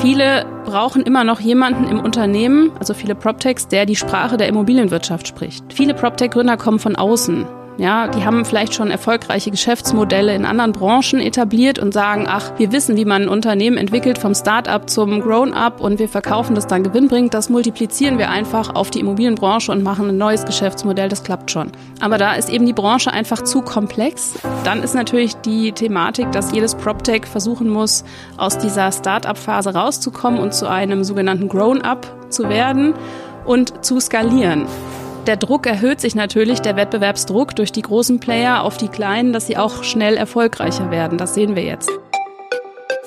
[0.00, 5.26] Viele brauchen immer noch jemanden im Unternehmen, also viele PropTechs, der die Sprache der Immobilienwirtschaft
[5.26, 5.72] spricht.
[5.72, 7.46] Viele PropTech-Gründer kommen von außen.
[7.78, 12.72] Ja, die haben vielleicht schon erfolgreiche Geschäftsmodelle in anderen Branchen etabliert und sagen, ach, wir
[12.72, 16.82] wissen, wie man ein Unternehmen entwickelt vom Start-up zum Grown-up und wir verkaufen das dann
[16.82, 17.34] gewinnbringend.
[17.34, 21.08] Das multiplizieren wir einfach auf die Immobilienbranche und machen ein neues Geschäftsmodell.
[21.08, 21.70] Das klappt schon.
[22.00, 24.34] Aber da ist eben die Branche einfach zu komplex.
[24.64, 28.04] Dann ist natürlich die Thematik, dass jedes PropTech versuchen muss,
[28.38, 32.94] aus dieser Start-up-Phase rauszukommen und zu einem sogenannten Grown-up zu werden
[33.44, 34.66] und zu skalieren
[35.28, 39.46] der Druck erhöht sich natürlich, der Wettbewerbsdruck durch die großen Player auf die kleinen, dass
[39.46, 41.18] sie auch schnell erfolgreicher werden.
[41.18, 41.90] Das sehen wir jetzt.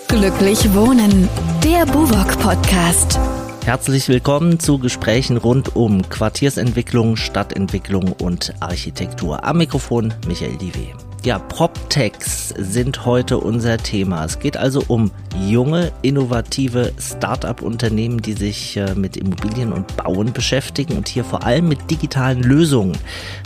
[0.07, 1.27] Glücklich Wohnen,
[1.63, 3.19] der Buwok Podcast.
[3.65, 9.43] Herzlich willkommen zu Gesprächen rund um Quartiersentwicklung, Stadtentwicklung und Architektur.
[9.43, 11.10] Am Mikrofon Michael Diwe.
[11.23, 14.25] Ja, PropTechs sind heute unser Thema.
[14.25, 20.97] Es geht also um junge, innovative Start-up-Unternehmen, die sich äh, mit Immobilien und Bauen beschäftigen
[20.97, 22.97] und hier vor allem mit digitalen Lösungen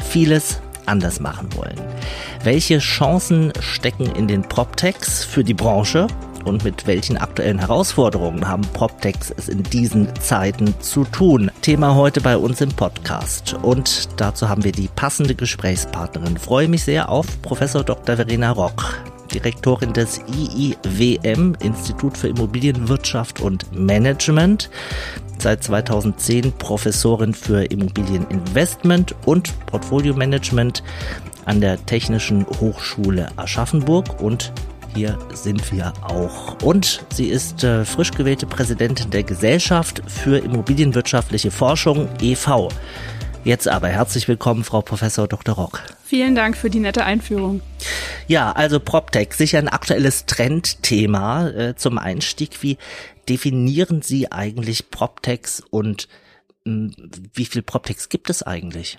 [0.10, 1.76] vieles anders machen wollen.
[2.46, 6.08] Welche Chancen stecken in den PropTechs für die Branche
[6.46, 11.52] und mit welchen aktuellen Herausforderungen haben PropTechs es in diesen Zeiten zu tun?
[11.66, 13.56] Thema heute bei uns im Podcast.
[13.60, 16.38] Und dazu haben wir die passende Gesprächspartnerin.
[16.38, 18.18] freue mich sehr auf Professor Dr.
[18.18, 19.02] Verena Rock.
[19.34, 24.70] Direktorin des IIWM, Institut für Immobilienwirtschaft und Management.
[25.40, 30.84] Seit 2010 Professorin für Immobilieninvestment und Portfolio-Management
[31.46, 34.54] an der Technischen Hochschule Aschaffenburg und
[34.96, 36.62] hier sind wir auch.
[36.64, 42.70] Und sie ist äh, frisch gewählte Präsidentin der Gesellschaft für Immobilienwirtschaftliche Forschung e.V.
[43.44, 45.56] Jetzt aber herzlich willkommen, Frau Professor Dr.
[45.56, 45.84] Rock.
[46.04, 47.62] Vielen Dank für die nette Einführung.
[48.28, 52.64] Ja, also PropTech, sicher ein aktuelles Trendthema äh, zum Einstieg.
[52.64, 52.78] Wie
[53.28, 56.08] definieren Sie eigentlich PropTechs und
[56.64, 58.98] mh, hm, wie viel PropTechs gibt es eigentlich?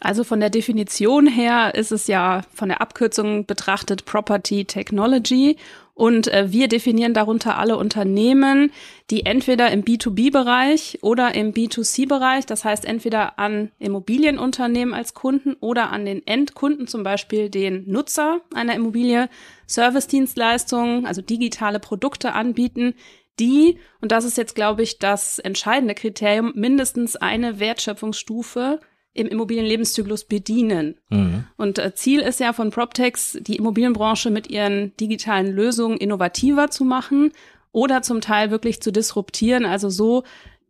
[0.00, 5.56] Also von der Definition her ist es ja von der Abkürzung betrachtet Property Technology.
[5.94, 8.72] Und äh, wir definieren darunter alle Unternehmen,
[9.10, 15.90] die entweder im B2B-Bereich oder im B2C-Bereich, das heißt entweder an Immobilienunternehmen als Kunden oder
[15.90, 19.28] an den Endkunden, zum Beispiel den Nutzer einer Immobilie,
[19.68, 22.94] Service-Dienstleistungen, also digitale Produkte anbieten,
[23.38, 28.80] die, und das ist jetzt, glaube ich, das entscheidende Kriterium, mindestens eine Wertschöpfungsstufe
[29.14, 30.96] im Immobilienlebenszyklus bedienen.
[31.08, 31.44] Mhm.
[31.56, 36.84] Und äh, Ziel ist ja von PropTechs, die Immobilienbranche mit ihren digitalen Lösungen innovativer zu
[36.84, 37.32] machen
[37.72, 40.24] oder zum Teil wirklich zu disruptieren, also so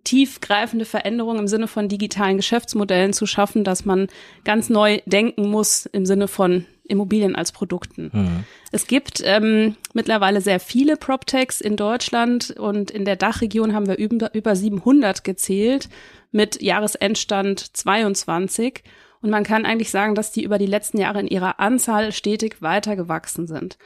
[0.05, 4.09] tiefgreifende Veränderungen im Sinne von digitalen Geschäftsmodellen zu schaffen, dass man
[4.45, 8.11] ganz neu denken muss im Sinne von Immobilien als Produkten.
[8.13, 8.45] Mhm.
[8.71, 13.97] Es gibt ähm, mittlerweile sehr viele PropTechs in Deutschland und in der Dachregion haben wir
[13.97, 15.89] über, über 700 gezählt
[16.31, 18.83] mit Jahresendstand 22.
[19.23, 22.61] Und man kann eigentlich sagen, dass die über die letzten Jahre in ihrer Anzahl stetig
[22.61, 23.79] weiter gewachsen sind.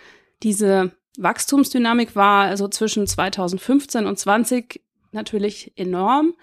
[0.43, 4.81] Diese Wachstumsdynamik war also zwischen 2015 und 20
[5.13, 6.35] natürlich enorm.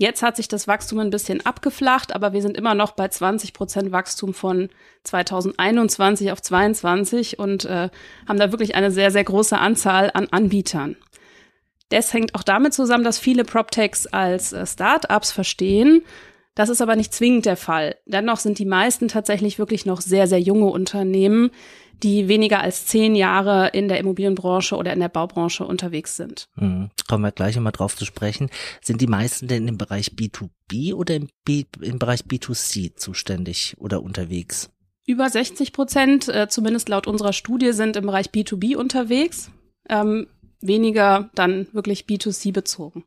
[0.00, 3.52] Jetzt hat sich das Wachstum ein bisschen abgeflacht, aber wir sind immer noch bei 20
[3.52, 4.68] Prozent Wachstum von
[5.02, 7.90] 2021 auf 22 und äh,
[8.28, 10.96] haben da wirklich eine sehr, sehr große Anzahl an Anbietern.
[11.88, 16.04] Das hängt auch damit zusammen, dass viele PropTechs als äh, Startups verstehen.
[16.54, 17.96] Das ist aber nicht zwingend der Fall.
[18.06, 21.50] Dennoch sind die meisten tatsächlich wirklich noch sehr, sehr junge Unternehmen,
[22.02, 26.48] die weniger als zehn Jahre in der Immobilienbranche oder in der Baubranche unterwegs sind.
[26.56, 26.90] Mhm.
[27.08, 28.50] Kommen wir gleich immer drauf zu sprechen.
[28.80, 34.02] Sind die meisten denn im Bereich B2B oder im, B im Bereich B2C zuständig oder
[34.02, 34.70] unterwegs?
[35.06, 39.50] Über 60 Prozent, äh, zumindest laut unserer Studie, sind im Bereich B2B unterwegs.
[39.88, 40.26] Ähm,
[40.60, 43.04] weniger dann wirklich B2C bezogen.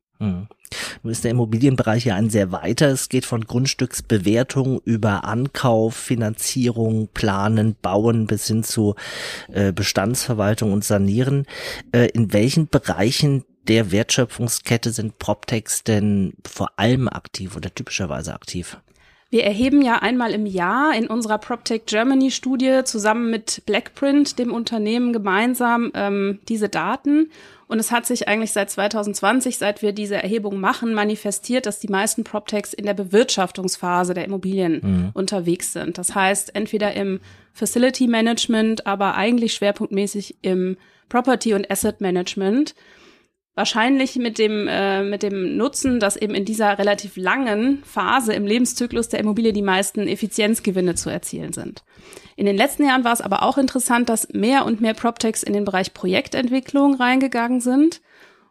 [1.04, 2.90] Nun ist der Immobilienbereich ja ein sehr weiter.
[2.90, 8.96] Es geht von Grundstücksbewertung über Ankauf, Finanzierung, Planen, Bauen bis hin zu
[9.52, 11.46] äh, Bestandsverwaltung und Sanieren.
[11.92, 18.78] Äh, in welchen Bereichen der Wertschöpfungskette sind PropTechs denn vor allem aktiv oder typischerweise aktiv?
[19.32, 24.52] Wir erheben ja einmal im Jahr in unserer PropTech Germany Studie zusammen mit Blackprint, dem
[24.54, 27.32] Unternehmen, gemeinsam ähm, diese Daten.
[27.68, 31.88] Und es hat sich eigentlich seit 2020, seit wir diese Erhebung machen, manifestiert, dass die
[31.88, 35.10] meisten PropTechs in der Bewirtschaftungsphase der Immobilien mhm.
[35.14, 35.98] unterwegs sind.
[35.98, 37.22] Das heißt, entweder im
[37.54, 40.76] Facility Management, aber eigentlich schwerpunktmäßig im
[41.08, 42.76] Property und Asset Management.
[43.54, 48.46] Wahrscheinlich mit dem, äh, mit dem Nutzen, dass eben in dieser relativ langen Phase im
[48.46, 51.84] Lebenszyklus der Immobilie die meisten Effizienzgewinne zu erzielen sind.
[52.38, 55.52] In den letzten Jahren war es aber auch interessant, dass mehr und mehr PropTechs in
[55.52, 58.02] den Bereich Projektentwicklung reingegangen sind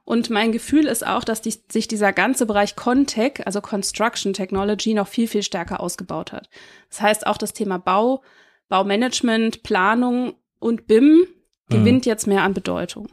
[0.04, 4.92] Und mein Gefühl ist auch, dass die, sich dieser ganze Bereich Contech, also Construction Technology,
[4.92, 6.50] noch viel, viel stärker ausgebaut hat.
[6.88, 8.22] Das heißt, auch das Thema Bau,
[8.68, 11.26] Baumanagement, Planung und BIM
[11.68, 12.10] gewinnt mhm.
[12.10, 13.08] jetzt mehr an Bedeutung.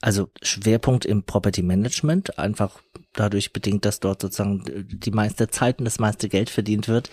[0.00, 2.80] Also Schwerpunkt im Property Management, einfach
[3.12, 7.10] dadurch bedingt, dass dort sozusagen die meiste Zeit und das meiste Geld verdient wird.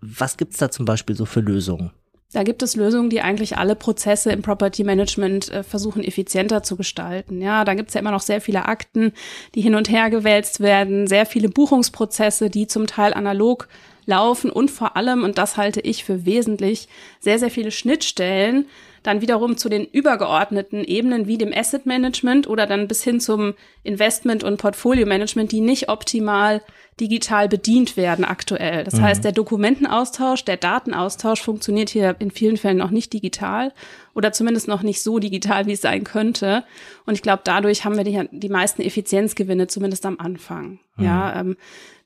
[0.00, 1.90] Was gibt's da zum Beispiel so für Lösungen?
[2.32, 6.76] Da gibt es Lösungen, die eigentlich alle Prozesse im Property Management äh, versuchen effizienter zu
[6.76, 7.42] gestalten.
[7.42, 9.12] Ja, da gibt es ja immer noch sehr viele Akten,
[9.54, 13.68] die hin und her gewälzt werden, sehr viele Buchungsprozesse, die zum Teil analog
[14.06, 16.88] laufen und vor allem, und das halte ich für wesentlich,
[17.20, 18.66] sehr, sehr viele Schnittstellen
[19.02, 23.54] dann wiederum zu den übergeordneten Ebenen wie dem Asset Management oder dann bis hin zum
[23.82, 26.62] Investment und Portfolio Management, die nicht optimal
[27.00, 28.84] digital bedient werden aktuell.
[28.84, 29.02] Das mhm.
[29.02, 33.72] heißt, der Dokumentenaustausch, der Datenaustausch funktioniert hier in vielen Fällen noch nicht digital
[34.14, 36.64] oder zumindest noch nicht so digital, wie es sein könnte.
[37.06, 40.78] Und ich glaube, dadurch haben wir die, die meisten Effizienzgewinne, zumindest am Anfang.
[40.96, 41.04] Mhm.
[41.04, 41.56] Ja, ähm,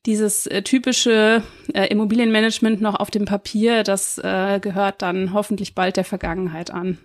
[0.06, 1.42] dieses äh, typische
[1.74, 6.98] äh, Immobilienmanagement noch auf dem Papier, das äh, gehört dann hoffentlich bald der Vergangenheit an.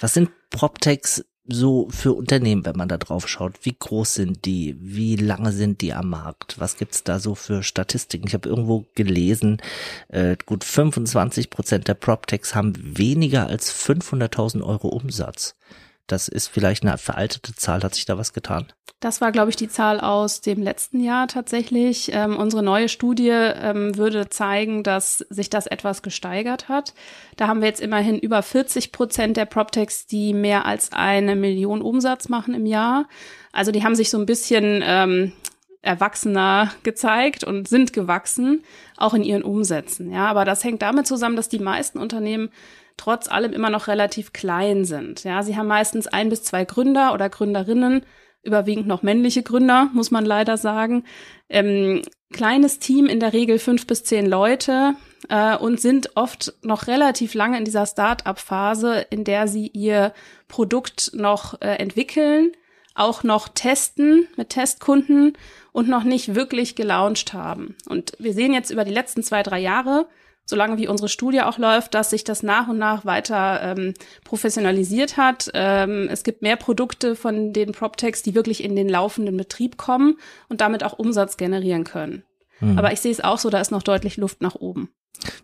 [0.00, 3.54] Was sind PropTechs so für Unternehmen, wenn man da drauf schaut?
[3.62, 4.76] Wie groß sind die?
[4.80, 6.58] Wie lange sind die am Markt?
[6.58, 8.26] Was gibt's da so für Statistiken?
[8.26, 9.60] Ich habe irgendwo gelesen,
[10.08, 15.54] äh, gut 25 Prozent der PropTechs haben weniger als 500.000 Euro Umsatz.
[16.06, 17.82] Das ist vielleicht eine veraltete Zahl.
[17.82, 18.72] Hat sich da was getan?
[19.00, 22.10] Das war, glaube ich, die Zahl aus dem letzten Jahr tatsächlich.
[22.12, 26.94] Ähm, unsere neue Studie ähm, würde zeigen, dass sich das etwas gesteigert hat.
[27.36, 31.82] Da haben wir jetzt immerhin über 40 Prozent der PropTechs, die mehr als eine Million
[31.82, 33.06] Umsatz machen im Jahr.
[33.52, 35.32] Also die haben sich so ein bisschen ähm,
[35.84, 38.62] erwachsener gezeigt und sind gewachsen,
[38.96, 40.10] auch in ihren Umsätzen.
[40.10, 42.50] Ja, aber das hängt damit zusammen, dass die meisten Unternehmen
[42.96, 45.24] trotz allem immer noch relativ klein sind.
[45.24, 48.04] Ja, sie haben meistens ein bis zwei Gründer oder Gründerinnen,
[48.42, 51.04] überwiegend noch männliche Gründer, muss man leider sagen.
[51.48, 52.02] Ähm,
[52.32, 54.94] kleines Team, in der Regel fünf bis zehn Leute
[55.28, 60.12] äh, und sind oft noch relativ lange in dieser Start-up-Phase, in der sie ihr
[60.48, 62.52] Produkt noch äh, entwickeln,
[62.94, 65.36] auch noch testen mit Testkunden
[65.72, 67.76] und noch nicht wirklich gelauncht haben.
[67.88, 70.06] Und wir sehen jetzt über die letzten zwei, drei Jahre,
[70.46, 73.94] solange wie unsere Studie auch läuft, dass sich das nach und nach weiter ähm,
[74.24, 75.50] professionalisiert hat.
[75.54, 80.18] Ähm, es gibt mehr Produkte von den PropTechs, die wirklich in den laufenden Betrieb kommen
[80.48, 82.24] und damit auch Umsatz generieren können.
[82.60, 82.78] Mhm.
[82.78, 84.90] Aber ich sehe es auch so, da ist noch deutlich Luft nach oben.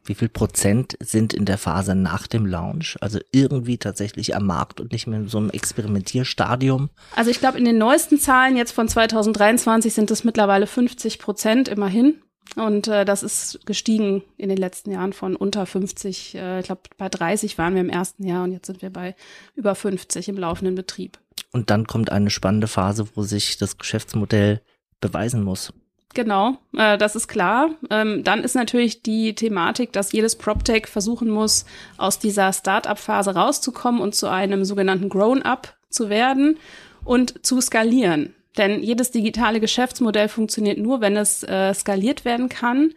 [0.04, 4.80] Wie viel Prozent sind in der Phase nach dem Launch, also irgendwie tatsächlich am Markt
[4.80, 6.90] und nicht mehr in so einem Experimentierstadium?
[7.16, 11.68] Also ich glaube, in den neuesten Zahlen jetzt von 2023 sind es mittlerweile 50 Prozent
[11.68, 12.16] immerhin.
[12.56, 16.34] Und äh, das ist gestiegen in den letzten Jahren von unter 50.
[16.34, 19.14] Äh, ich glaube, bei 30 waren wir im ersten Jahr und jetzt sind wir bei
[19.54, 21.18] über 50 im laufenden Betrieb.
[21.52, 24.62] Und dann kommt eine spannende Phase, wo sich das Geschäftsmodell
[25.00, 25.72] beweisen muss.
[26.12, 27.70] Genau, äh, das ist klar.
[27.88, 31.64] Ähm, dann ist natürlich die Thematik, dass jedes PropTech versuchen muss,
[31.98, 36.58] aus dieser Start-up-Phase rauszukommen und zu einem sogenannten Grown-up zu werden
[37.04, 38.34] und zu skalieren.
[38.58, 42.92] Denn jedes digitale Geschäftsmodell funktioniert nur, wenn es äh, skaliert werden kann.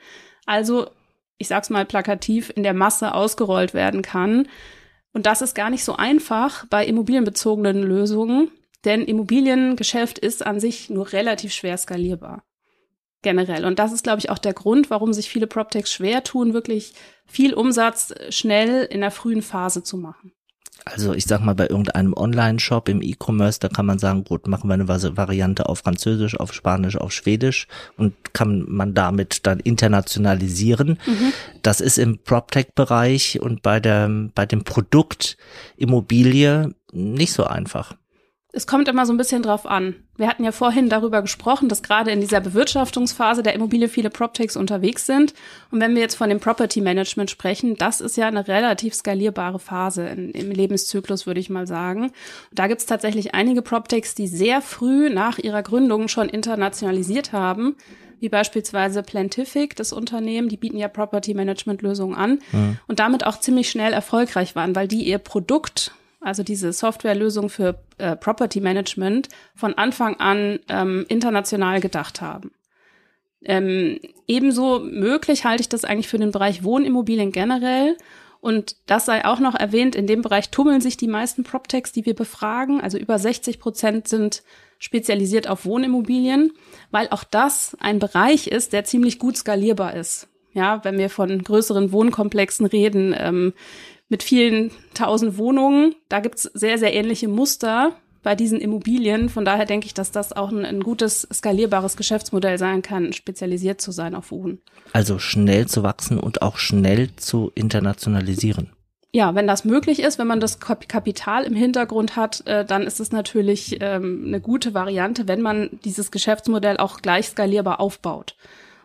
[0.48, 0.88] Also,
[1.38, 4.48] ich sag's mal plakativ, in der Masse ausgerollt werden kann.
[5.14, 8.50] Und das ist gar nicht so einfach bei immobilienbezogenen Lösungen,
[8.84, 12.44] denn Immobiliengeschäft ist an sich nur relativ schwer skalierbar.
[13.24, 13.66] Generell.
[13.66, 16.94] Und das ist, glaube ich, auch der Grund, warum sich viele PropTechs schwer tun, wirklich
[17.26, 20.34] viel Umsatz schnell in der frühen Phase zu machen.
[20.86, 24.68] Also ich sag mal, bei irgendeinem Online-Shop im E-Commerce, da kann man sagen, gut, machen
[24.68, 31.00] wir eine Variante auf Französisch, auf Spanisch, auf Schwedisch und kann man damit dann internationalisieren.
[31.06, 31.34] Mhm.
[31.62, 35.38] Das ist im PropTech-Bereich und bei der, bei dem Produkt
[35.78, 37.96] Immobilie nicht so einfach
[38.56, 39.96] es kommt immer so ein bisschen drauf an.
[40.16, 44.56] Wir hatten ja vorhin darüber gesprochen, dass gerade in dieser Bewirtschaftungsphase der Immobilie viele PropTechs
[44.56, 45.34] unterwegs sind.
[45.72, 49.58] Und wenn wir jetzt von dem Property Management sprechen, das ist ja eine relativ skalierbare
[49.58, 52.04] Phase in, im Lebenszyklus, würde ich mal sagen.
[52.04, 52.14] Und
[52.52, 57.76] da gibt es tatsächlich einige PropTechs, die sehr früh nach ihrer Gründung schon internationalisiert haben
[58.20, 62.78] wie beispielsweise Plantific, das Unternehmen, die bieten ja Property Management Lösungen an mhm.
[62.88, 65.92] und damit auch ziemlich schnell erfolgreich waren, weil die ihr Produkt
[66.24, 72.52] also diese Softwarelösung für äh, Property Management, von Anfang an ähm, international gedacht haben.
[73.46, 77.98] Ähm, ebenso möglich halte ich das eigentlich für den Bereich Wohnimmobilien generell.
[78.40, 82.06] Und das sei auch noch erwähnt, in dem Bereich tummeln sich die meisten PropTechs, die
[82.06, 82.82] wir befragen.
[82.82, 84.44] Also über 60 Prozent sind
[84.80, 86.52] spezialisiert auf Wohnimmobilien,
[86.92, 90.28] weil auch das ein Bereich ist, der ziemlich gut skalierbar ist.
[90.52, 93.54] Ja, wenn wir von größeren Wohnkomplexen reden, ähm,
[94.10, 95.96] mit vielen tausend Wohnungen.
[96.10, 99.30] Da gibt's sehr, sehr ähnliche Muster bei diesen Immobilien.
[99.30, 103.82] Von daher denke ich, dass das auch ein, ein gutes, skalierbares Geschäftsmodell sein kann, spezialisiert
[103.82, 104.62] zu sein auf Uhren.
[104.94, 108.72] Also schnell zu wachsen und auch schnell zu internationalisieren.
[109.16, 113.00] Ja, wenn das möglich ist, wenn man das Kapital im Hintergrund hat, äh, dann ist
[113.00, 118.36] es natürlich ähm, eine gute Variante, wenn man dieses Geschäftsmodell auch gleich skalierbar aufbaut.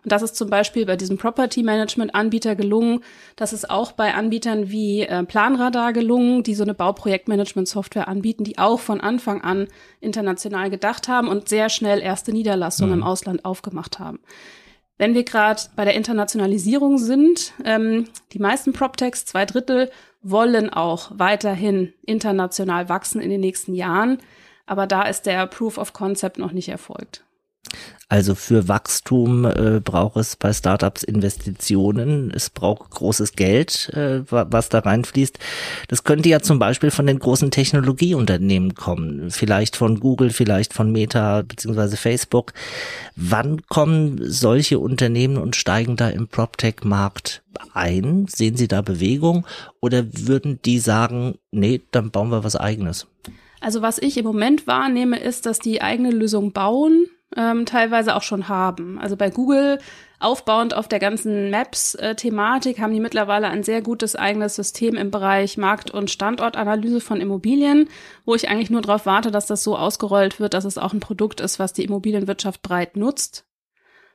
[0.05, 3.00] Und das ist zum Beispiel bei diesem Property Management Anbieter gelungen.
[3.37, 8.45] Das ist auch bei Anbietern wie äh, Planradar gelungen, die so eine Bauprojektmanagement Software anbieten,
[8.45, 9.69] die auch von Anfang an
[10.00, 13.02] international gedacht haben und sehr schnell erste Niederlassungen mhm.
[13.02, 14.21] im Ausland aufgemacht haben.
[14.99, 19.90] Wenn wir gerade bei der Internationalisierung sind, ähm, die meisten PropTechs, zwei Drittel,
[20.23, 24.19] wollen auch weiterhin international wachsen in den nächsten Jahren.
[24.67, 27.25] Aber da ist der Proof of Concept noch nicht erfolgt.
[28.11, 32.33] Also für Wachstum äh, braucht es bei Startups Investitionen.
[32.35, 35.38] Es braucht großes Geld, äh, was da reinfließt.
[35.88, 39.31] Das könnte ja zum Beispiel von den großen Technologieunternehmen kommen.
[39.31, 42.55] Vielleicht von Google, vielleicht von Meta beziehungsweise Facebook.
[43.15, 47.43] Wann kommen solche Unternehmen und steigen da im PropTech-Markt
[47.75, 48.27] ein?
[48.27, 49.47] Sehen Sie da Bewegung?
[49.83, 53.07] Oder würden die sagen, nee, dann bauen wir was eigenes?
[53.61, 58.23] Also was ich im Moment wahrnehme, ist, dass die eigene Lösung bauen ähm, teilweise auch
[58.23, 58.99] schon haben.
[58.99, 59.78] Also bei Google
[60.20, 65.56] aufbauend auf der ganzen Maps-Thematik haben die mittlerweile ein sehr gutes eigenes System im Bereich
[65.56, 67.88] Markt- und Standortanalyse von Immobilien,
[68.25, 71.00] wo ich eigentlich nur darauf warte, dass das so ausgerollt wird, dass es auch ein
[71.00, 73.44] Produkt ist, was die Immobilienwirtschaft breit nutzt.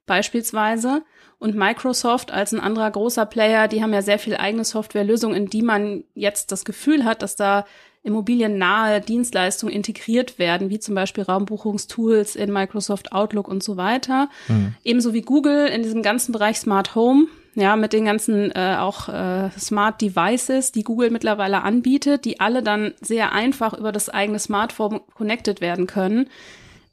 [0.05, 1.03] Beispielsweise.
[1.39, 5.47] Und Microsoft als ein anderer großer Player, die haben ja sehr viel eigene Softwarelösungen, in
[5.47, 7.65] die man jetzt das Gefühl hat, dass da
[8.03, 14.29] immobiliennahe Dienstleistungen integriert werden, wie zum Beispiel Raumbuchungstools in Microsoft Outlook und so weiter.
[14.49, 14.75] Mhm.
[14.83, 19.07] Ebenso wie Google in diesem ganzen Bereich Smart Home, ja, mit den ganzen äh, auch
[19.09, 24.39] äh, Smart Devices, die Google mittlerweile anbietet, die alle dann sehr einfach über das eigene
[24.39, 26.29] Smartphone connected werden können.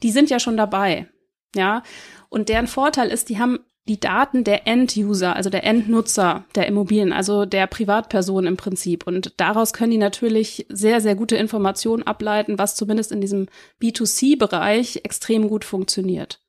[0.02, 1.09] Die sind ja schon dabei.
[1.57, 1.83] Ja,
[2.29, 7.12] und deren Vorteil ist, die haben die Daten der End-User, also der Endnutzer der Immobilien,
[7.12, 9.06] also der Privatperson im Prinzip.
[9.06, 13.49] Und daraus können die natürlich sehr, sehr gute Informationen ableiten, was zumindest in diesem
[13.82, 16.40] B2C-Bereich extrem gut funktioniert.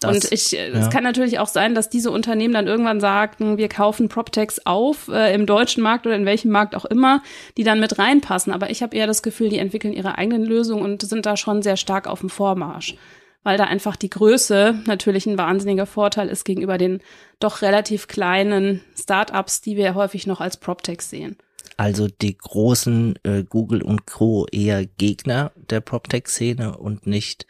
[0.00, 0.78] Das, und ich, äh, ja.
[0.80, 5.08] es kann natürlich auch sein, dass diese Unternehmen dann irgendwann sagten, wir kaufen PropTechs auf
[5.08, 7.22] äh, im deutschen Markt oder in welchem Markt auch immer,
[7.56, 8.52] die dann mit reinpassen.
[8.52, 11.62] Aber ich habe eher das Gefühl, die entwickeln ihre eigenen Lösungen und sind da schon
[11.62, 12.96] sehr stark auf dem Vormarsch
[13.42, 17.00] weil da einfach die Größe natürlich ein wahnsinniger Vorteil ist gegenüber den
[17.40, 21.36] doch relativ kleinen Startups, die wir häufig noch als PropTech sehen.
[21.76, 24.46] Also die großen äh, Google und Co.
[24.50, 27.46] eher Gegner der PropTech-Szene und nicht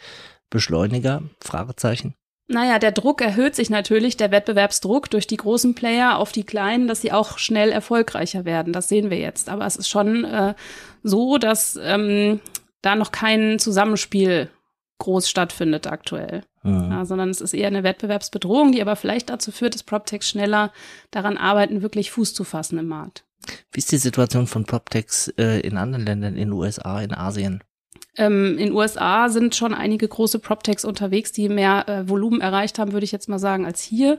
[0.48, 1.22] Beschleuniger?
[1.40, 2.14] Fragezeichen.
[2.48, 6.86] Naja, der Druck erhöht sich natürlich, der Wettbewerbsdruck durch die großen Player auf die kleinen,
[6.86, 8.72] dass sie auch schnell erfolgreicher werden.
[8.72, 9.48] Das sehen wir jetzt.
[9.48, 10.54] Aber es ist schon äh,
[11.02, 12.40] so, dass ähm,
[12.82, 14.50] da noch kein Zusammenspiel
[15.02, 16.44] groß stattfindet aktuell.
[16.62, 16.88] Mhm.
[16.90, 20.72] Ja, sondern es ist eher eine Wettbewerbsbedrohung, die aber vielleicht dazu führt, dass PropTechs schneller
[21.10, 23.24] daran arbeiten, wirklich Fuß zu fassen im Markt.
[23.72, 27.64] Wie ist die Situation von PropTechs äh, in anderen Ländern, in den USA, in Asien?
[28.16, 32.92] Ähm, in USA sind schon einige große PropTechs unterwegs, die mehr äh, Volumen erreicht haben,
[32.92, 34.18] würde ich jetzt mal sagen, als hier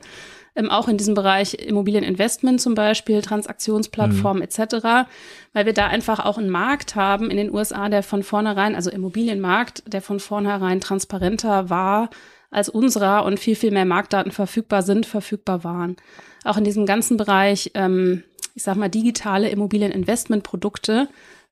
[0.56, 4.44] ähm, auch in diesem Bereich Immobilieninvestment zum Beispiel, Transaktionsplattformen mhm.
[4.44, 5.08] etc.,
[5.54, 8.90] weil wir da einfach auch einen Markt haben in den USA, der von vornherein, also
[8.90, 12.10] Immobilienmarkt, der von vornherein transparenter war
[12.52, 15.98] als unserer und viel, viel mehr Marktdaten verfügbar sind, verfügbar waren.
[16.44, 21.08] Auch in diesem ganzen Bereich, ähm, ich sag mal, digitale Immobilieninvestmentprodukte,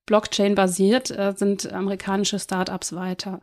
[0.06, 3.42] Blockchain-basiert, äh, sind amerikanische Startups weiter.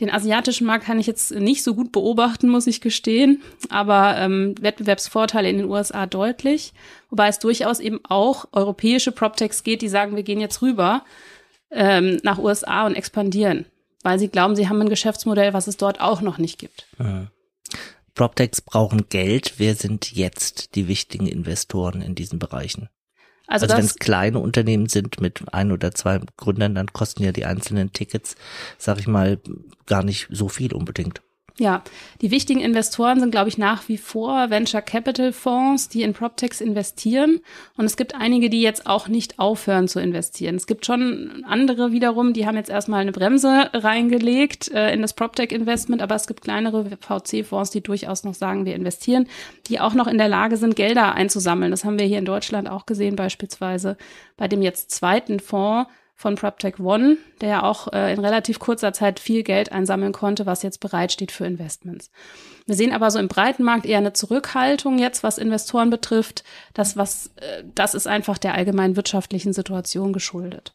[0.00, 4.54] Den asiatischen Markt kann ich jetzt nicht so gut beobachten, muss ich gestehen, aber ähm,
[4.60, 6.72] Wettbewerbsvorteile in den USA deutlich,
[7.10, 11.04] wobei es durchaus eben auch europäische PropTechs geht, die sagen, wir gehen jetzt rüber
[11.70, 13.66] ähm, nach USA und expandieren,
[14.02, 16.86] weil sie glauben, sie haben ein Geschäftsmodell, was es dort auch noch nicht gibt.
[16.98, 17.28] Mhm.
[18.14, 19.54] PropTechs brauchen Geld.
[19.58, 22.88] Wer sind jetzt die wichtigen Investoren in diesen Bereichen?
[23.46, 27.32] Also, also wenn es kleine Unternehmen sind mit ein oder zwei Gründern, dann kosten ja
[27.32, 28.36] die einzelnen Tickets,
[28.78, 29.38] sag ich mal,
[29.86, 31.20] gar nicht so viel unbedingt.
[31.56, 31.84] Ja,
[32.20, 36.60] die wichtigen Investoren sind, glaube ich, nach wie vor Venture Capital Fonds, die in PropTechs
[36.60, 37.42] investieren.
[37.76, 40.56] Und es gibt einige, die jetzt auch nicht aufhören zu investieren.
[40.56, 45.12] Es gibt schon andere wiederum, die haben jetzt erstmal eine Bremse reingelegt äh, in das
[45.14, 49.28] PropTech Investment, aber es gibt kleinere VC-Fonds, die durchaus noch sagen, wir investieren,
[49.68, 51.70] die auch noch in der Lage sind, Gelder einzusammeln.
[51.70, 53.96] Das haben wir hier in Deutschland auch gesehen, beispielsweise
[54.36, 58.92] bei dem jetzt zweiten Fonds von PropTech One, der ja auch äh, in relativ kurzer
[58.92, 62.10] Zeit viel Geld einsammeln konnte, was jetzt bereitsteht für Investments.
[62.66, 66.44] Wir sehen aber so im breiten Markt eher eine Zurückhaltung jetzt, was Investoren betrifft.
[66.72, 70.72] Das, was, äh, das ist einfach der allgemeinen wirtschaftlichen Situation geschuldet.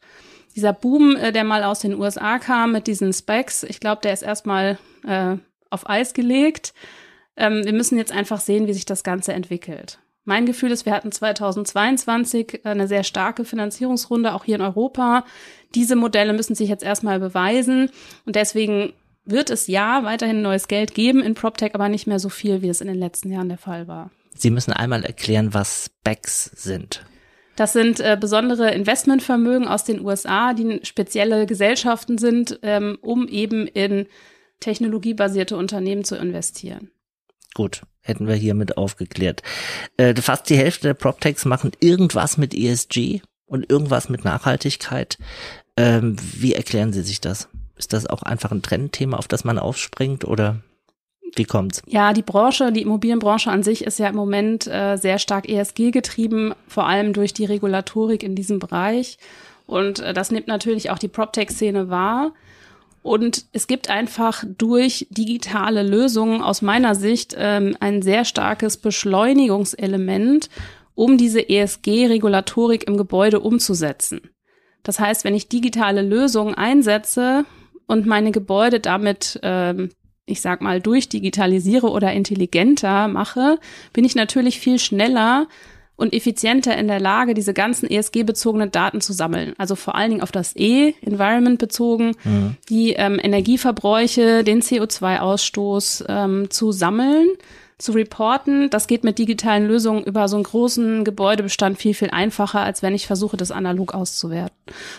[0.55, 4.13] dieser Boom, äh, der mal aus den USA kam mit diesen Specs, ich glaube, der
[4.13, 4.77] ist erstmal
[5.07, 5.37] äh,
[5.69, 6.73] auf Eis gelegt.
[7.37, 9.99] Ähm, wir müssen jetzt einfach sehen, wie sich das Ganze entwickelt.
[10.25, 15.25] Mein Gefühl ist, wir hatten 2022 eine sehr starke Finanzierungsrunde, auch hier in Europa.
[15.75, 17.89] Diese Modelle müssen sich jetzt erstmal beweisen
[18.25, 18.93] und deswegen
[19.25, 22.69] wird es ja weiterhin neues Geld geben in PropTech, aber nicht mehr so viel, wie
[22.69, 24.11] es in den letzten Jahren der Fall war.
[24.35, 27.05] Sie müssen einmal erklären, was Specs sind.
[27.55, 33.67] Das sind äh, besondere Investmentvermögen aus den USA, die spezielle Gesellschaften sind, ähm, um eben
[33.67, 34.07] in
[34.61, 36.89] technologiebasierte Unternehmen zu investieren.
[37.53, 39.43] Gut, hätten wir hiermit aufgeklärt.
[39.97, 45.17] Äh, fast die Hälfte der PropTechs machen irgendwas mit ESG und irgendwas mit Nachhaltigkeit.
[45.77, 47.49] Ähm, wie erklären Sie sich das?
[47.77, 50.57] Ist das auch einfach ein Trendthema, auf das man aufspringt oder?
[51.35, 51.81] Wie kommt's?
[51.87, 55.91] Ja, die Branche, die Immobilienbranche an sich ist ja im Moment äh, sehr stark ESG
[55.91, 59.17] getrieben, vor allem durch die Regulatorik in diesem Bereich.
[59.67, 62.31] Und äh, das nimmt natürlich auch die PropTech-Szene wahr.
[63.01, 70.49] Und es gibt einfach durch digitale Lösungen aus meiner Sicht ähm, ein sehr starkes Beschleunigungselement,
[70.95, 74.21] um diese ESG-Regulatorik im Gebäude umzusetzen.
[74.83, 77.45] Das heißt, wenn ich digitale Lösungen einsetze
[77.87, 79.89] und meine Gebäude damit ähm,
[80.29, 83.59] ich sag mal, durchdigitalisiere oder intelligenter mache,
[83.93, 85.47] bin ich natürlich viel schneller
[85.99, 89.53] und effizienter in der Lage, diese ganzen ESG-bezogenen Daten zu sammeln.
[89.57, 92.55] Also vor allen Dingen auf das E, Environment bezogen, mhm.
[92.69, 97.27] die ähm, Energieverbräuche, den CO2-Ausstoß ähm, zu sammeln
[97.79, 98.69] zu reporten.
[98.69, 102.93] Das geht mit digitalen Lösungen über so einen großen Gebäudebestand viel, viel einfacher, als wenn
[102.93, 104.55] ich versuche, das analog auszuwerten.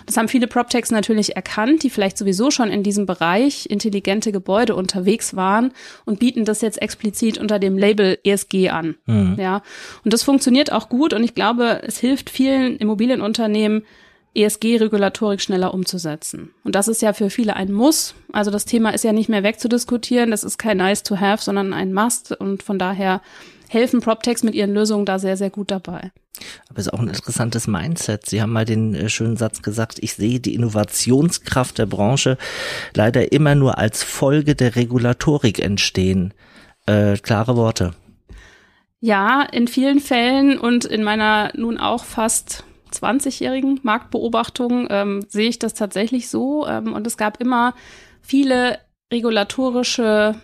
[0.06, 4.74] Das haben viele PropTechs natürlich erkannt, die vielleicht sowieso schon in diesem Bereich intelligente Gebäude
[4.74, 5.72] unterwegs waren
[6.06, 8.96] und bieten das jetzt explizit unter dem Label ESG an.
[9.06, 9.36] Mhm.
[9.38, 9.62] Ja.
[10.02, 13.84] Und das funktioniert auch gut und ich glaube, es hilft vielen Immobilienunternehmen,
[14.34, 16.50] ESG-Regulatorik schneller umzusetzen.
[16.62, 18.14] Und das ist ja für viele ein Muss.
[18.32, 20.30] Also das Thema ist ja nicht mehr wegzudiskutieren.
[20.30, 22.32] Das ist kein Nice to have, sondern ein Must.
[22.32, 23.20] Und von daher
[23.68, 26.12] helfen PropTechs mit ihren Lösungen da sehr, sehr gut dabei.
[26.68, 28.26] Aber es ist auch ein interessantes Mindset.
[28.26, 32.38] Sie haben mal den äh, schönen Satz gesagt, ich sehe die Innovationskraft der Branche
[32.94, 36.32] leider immer nur als Folge der Regulatorik entstehen.
[36.86, 37.94] Äh, klare Worte.
[39.00, 45.58] Ja, in vielen Fällen und in meiner nun auch fast 20-jährigen Marktbeobachtung ähm, sehe ich
[45.58, 46.66] das tatsächlich so.
[46.66, 47.74] Ähm, und es gab immer
[48.20, 48.78] viele
[49.12, 50.34] regulatorische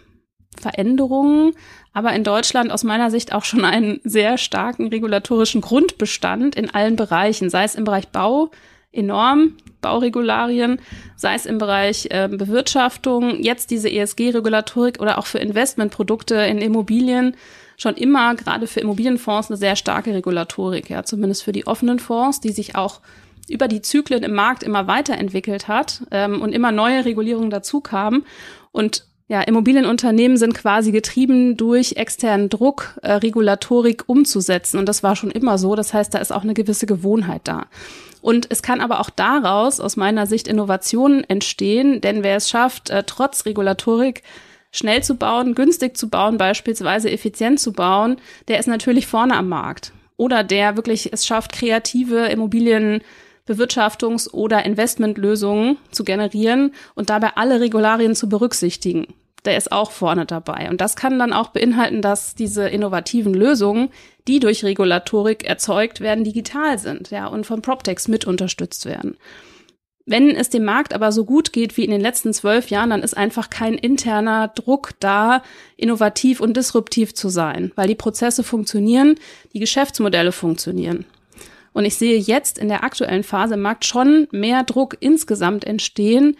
[0.60, 1.52] Veränderungen,
[1.92, 6.96] aber in Deutschland aus meiner Sicht auch schon einen sehr starken regulatorischen Grundbestand in allen
[6.96, 8.50] Bereichen, sei es im Bereich Bau,
[8.92, 10.80] enorm, Bauregularien,
[11.16, 17.36] sei es im Bereich äh, Bewirtschaftung, jetzt diese ESG-Regulatorik oder auch für Investmentprodukte in Immobilien
[17.76, 22.40] schon immer gerade für Immobilienfonds eine sehr starke Regulatorik, ja, zumindest für die offenen Fonds,
[22.40, 23.00] die sich auch
[23.48, 28.24] über die Zyklen im Markt immer weiterentwickelt hat ähm, und immer neue Regulierungen dazu kamen.
[28.72, 34.78] Und ja, Immobilienunternehmen sind quasi getrieben durch externen Druck, äh, Regulatorik umzusetzen.
[34.78, 35.74] Und das war schon immer so.
[35.74, 37.66] Das heißt, da ist auch eine gewisse Gewohnheit da.
[38.20, 42.90] Und es kann aber auch daraus aus meiner Sicht Innovationen entstehen, denn wer es schafft,
[42.90, 44.22] äh, trotz Regulatorik
[44.76, 48.16] schnell zu bauen, günstig zu bauen, beispielsweise effizient zu bauen,
[48.48, 49.92] der ist natürlich vorne am Markt.
[50.16, 58.14] Oder der wirklich es schafft, kreative Immobilienbewirtschaftungs- oder Investmentlösungen zu generieren und dabei alle Regularien
[58.14, 59.08] zu berücksichtigen.
[59.44, 60.68] Der ist auch vorne dabei.
[60.70, 63.90] Und das kann dann auch beinhalten, dass diese innovativen Lösungen,
[64.26, 69.16] die durch Regulatorik erzeugt werden, digital sind, ja, und von PropTechs mit unterstützt werden.
[70.08, 73.02] Wenn es dem Markt aber so gut geht wie in den letzten zwölf Jahren, dann
[73.02, 75.42] ist einfach kein interner Druck da,
[75.76, 79.16] innovativ und disruptiv zu sein, weil die Prozesse funktionieren,
[79.52, 81.06] die Geschäftsmodelle funktionieren.
[81.72, 86.36] Und ich sehe jetzt in der aktuellen Phase im Markt schon mehr Druck insgesamt entstehen,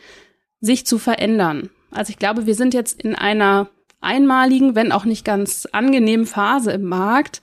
[0.61, 1.69] sich zu verändern.
[1.91, 3.69] Also ich glaube, wir sind jetzt in einer
[4.01, 7.43] einmaligen, wenn auch nicht ganz angenehmen Phase im Markt,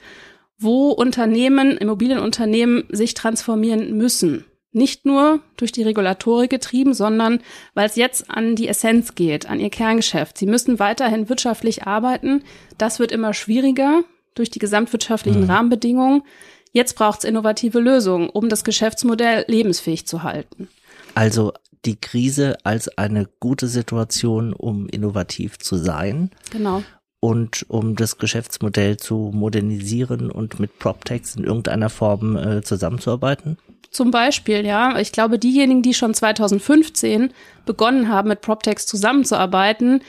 [0.58, 4.46] wo Unternehmen, Immobilienunternehmen sich transformieren müssen.
[4.74, 7.40] Nicht nur durch die Regulatorik getrieben, sondern
[7.76, 10.38] weil es jetzt an die Essenz geht, an ihr Kerngeschäft.
[10.38, 12.44] Sie müssen weiterhin wirtschaftlich arbeiten.
[12.78, 14.02] Das wird immer schwieriger
[14.34, 15.50] durch die gesamtwirtschaftlichen mhm.
[15.50, 16.24] Rahmenbedingungen.
[16.72, 20.68] Jetzt braucht es innovative Lösungen, um das Geschäftsmodell lebensfähig zu halten.
[21.14, 21.54] Also
[21.86, 26.32] die Krise als eine gute Situation, um innovativ zu sein.
[26.50, 26.84] Genau.
[27.20, 33.58] Und um das Geschäftsmodell zu modernisieren und mit PropTechs in irgendeiner Form äh, zusammenzuarbeiten?
[33.94, 35.00] Zum Beispiel, ja.
[35.00, 37.32] Ich glaube, diejenigen, die schon 2015
[37.66, 40.02] begonnen haben, mit PropTechs zusammenzuarbeiten,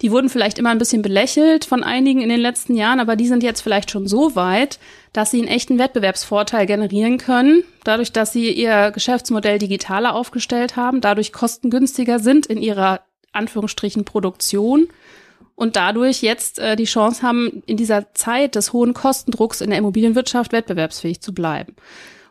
[0.00, 3.26] Die wurden vielleicht immer ein bisschen belächelt von einigen in den letzten Jahren, aber die
[3.26, 4.78] sind jetzt vielleicht schon so weit,
[5.12, 11.00] dass sie einen echten Wettbewerbsvorteil generieren können, dadurch, dass sie ihr Geschäftsmodell digitaler aufgestellt haben,
[11.00, 13.00] dadurch kostengünstiger sind in ihrer
[13.32, 14.88] Anführungsstrichen Produktion
[15.56, 19.80] und dadurch jetzt äh, die Chance haben, in dieser Zeit des hohen Kostendrucks in der
[19.80, 21.74] Immobilienwirtschaft wettbewerbsfähig zu bleiben.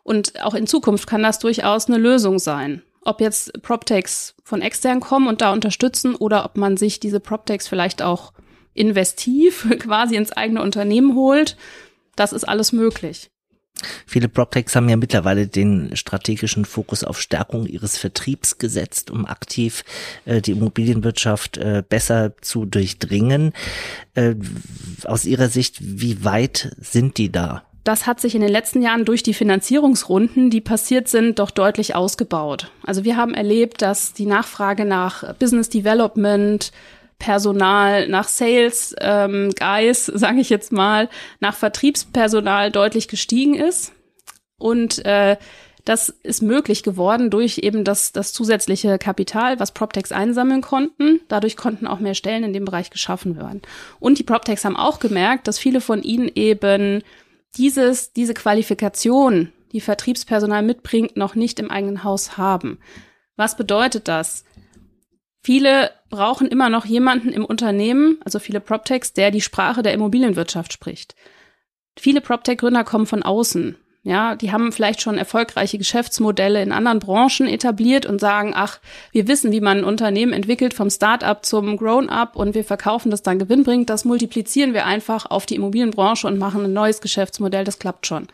[0.08, 2.82] Und auch in Zukunft kann das durchaus eine Lösung sein.
[3.02, 7.68] Ob jetzt PropTechs von extern kommen und da unterstützen oder ob man sich diese PropTechs
[7.68, 8.32] vielleicht auch
[8.74, 11.58] investiv quasi ins eigene Unternehmen holt,
[12.16, 13.32] das ist alles möglich.
[14.06, 19.84] Viele PropTechs haben ja mittlerweile den strategischen Fokus auf Stärkung ihres Vertriebs gesetzt, um aktiv
[20.24, 23.52] äh, die Immobilienwirtschaft äh, besser zu durchdringen.
[24.16, 24.36] Äh,
[25.04, 27.67] aus Ihrer Sicht, wie weit sind die da?
[27.88, 31.96] Das hat sich in den letzten Jahren durch die Finanzierungsrunden, die passiert sind, doch deutlich
[31.96, 32.70] ausgebaut.
[32.84, 36.74] Also wir haben erlebt, dass die Nachfrage nach Business Development,
[37.18, 41.08] Personal, nach Sales ähm, Guys, sage ich jetzt mal,
[41.40, 43.94] nach Vertriebspersonal deutlich gestiegen ist.
[44.58, 45.38] Und äh,
[45.86, 51.22] das ist möglich geworden durch eben das, das zusätzliche Kapital, was PropTechs einsammeln konnten.
[51.30, 53.62] Dadurch konnten auch mehr Stellen in dem Bereich geschaffen werden.
[54.02, 57.02] Und die PropTechs haben auch gemerkt, dass viele von ihnen eben
[57.58, 62.80] dieses, diese Qualifikation, die Vertriebspersonal mitbringt, noch nicht im eigenen Haus haben.
[63.36, 64.44] Was bedeutet das?
[65.44, 70.74] Viele brauchen immer noch jemanden im Unternehmen, also viele PropTechs, der die Sprache der Immobilienwirtschaft
[70.74, 71.16] spricht.
[71.98, 73.78] Viele PropTech-Gründer kommen von außen.
[74.08, 78.80] Ja, die haben vielleicht schon erfolgreiche Geschäftsmodelle in anderen Branchen etabliert und sagen, ach,
[79.12, 83.22] wir wissen, wie man ein Unternehmen entwickelt vom Start-up zum Grown-up und wir verkaufen das
[83.22, 83.90] dann Gewinn bringt.
[83.90, 87.66] Das multiplizieren wir einfach auf die Immobilienbranche und machen ein neues Geschäftsmodell.
[87.66, 88.28] Das klappt schon.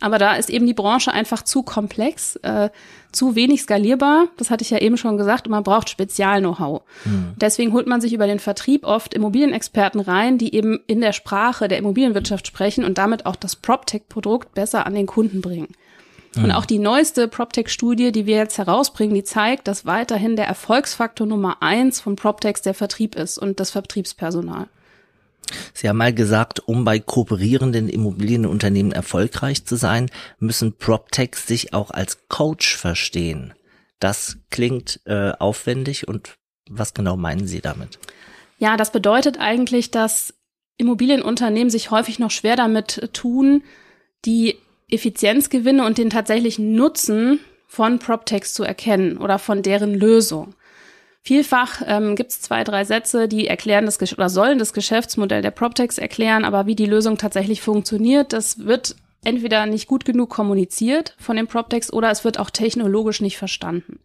[0.00, 2.70] Aber da ist eben die Branche einfach zu komplex, äh,
[3.12, 4.28] zu wenig skalierbar.
[4.38, 5.46] Das hatte ich ja eben schon gesagt.
[5.46, 6.82] Und man braucht Spezial-Know-how.
[7.04, 7.34] Mhm.
[7.36, 11.68] Deswegen holt man sich über den Vertrieb oft Immobilienexperten rein, die eben in der Sprache
[11.68, 15.68] der Immobilienwirtschaft sprechen und damit auch das PropTech-Produkt besser an den Kunden bringen.
[16.34, 16.44] Mhm.
[16.44, 21.26] Und auch die neueste PropTech-Studie, die wir jetzt herausbringen, die zeigt, dass weiterhin der Erfolgsfaktor
[21.26, 24.68] Nummer eins von PropTechs der Vertrieb ist und das Vertriebspersonal.
[25.74, 31.90] Sie haben mal gesagt, um bei kooperierenden Immobilienunternehmen erfolgreich zu sein, müssen PropTechs sich auch
[31.90, 33.54] als Coach verstehen.
[33.98, 36.36] Das klingt äh, aufwendig und
[36.70, 37.98] was genau meinen Sie damit?
[38.58, 40.34] Ja, das bedeutet eigentlich, dass
[40.76, 43.62] Immobilienunternehmen sich häufig noch schwer damit tun,
[44.24, 44.56] die
[44.88, 50.54] Effizienzgewinne und den tatsächlichen Nutzen von PropTechs zu erkennen oder von deren Lösung.
[51.22, 55.50] Vielfach ähm, gibt es zwei, drei Sätze, die erklären das oder sollen das Geschäftsmodell der
[55.50, 61.14] PropTechs erklären, aber wie die Lösung tatsächlich funktioniert, das wird entweder nicht gut genug kommuniziert
[61.18, 63.98] von den PropTechs oder es wird auch technologisch nicht verstanden.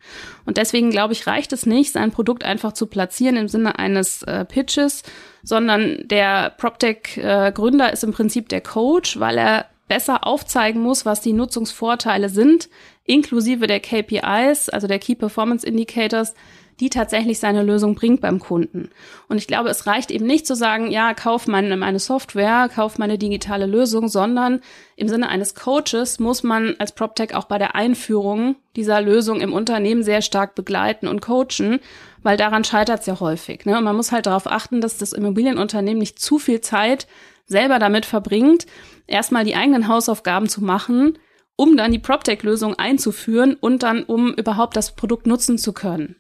[0.46, 4.24] Und deswegen glaube ich, reicht es nicht, sein Produkt einfach zu platzieren im Sinne eines
[4.24, 5.04] äh, Pitches,
[5.42, 11.22] sondern der PropTech-Gründer äh, ist im Prinzip der Coach, weil er besser aufzeigen muss, was
[11.22, 12.70] die Nutzungsvorteile sind,
[13.06, 16.34] inklusive der KPIs, also der Key Performance Indicators,
[16.80, 18.90] die tatsächlich seine Lösung bringt beim Kunden.
[19.30, 22.98] Und ich glaube, es reicht eben nicht zu sagen, ja, kauf meine, meine Software, kauf
[22.98, 24.62] meine digitale Lösung, sondern
[24.96, 29.54] im Sinne eines Coaches muss man als PropTech auch bei der Einführung dieser Lösung im
[29.54, 31.80] Unternehmen sehr stark begleiten und coachen,
[32.24, 33.66] weil daran scheitert es ja häufig.
[33.66, 33.78] Ne?
[33.78, 37.08] Und man muss halt darauf achten, dass das Immobilienunternehmen nicht zu viel Zeit
[37.46, 38.66] selber damit verbringt,
[39.08, 41.18] erstmal die eigenen Hausaufgaben zu machen,
[41.56, 46.16] um dann die PropTech-Lösung einzuführen und dann, um überhaupt das Produkt nutzen zu können.